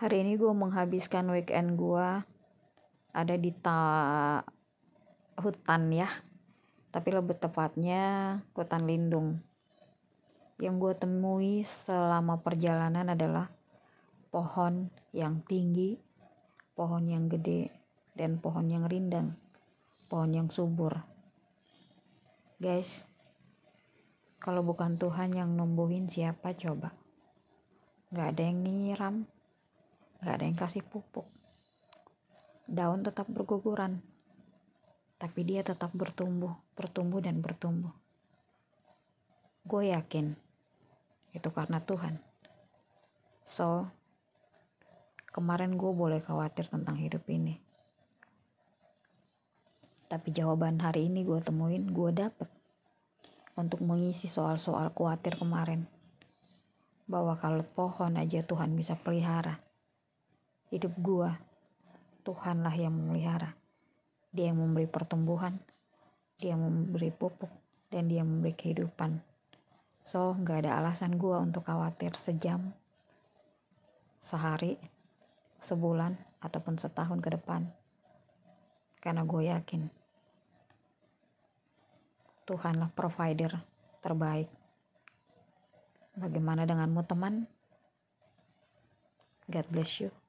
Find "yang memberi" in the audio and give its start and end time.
64.54-64.86, 66.54-67.10, 68.22-68.54